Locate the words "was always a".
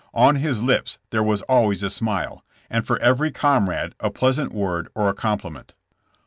1.21-1.91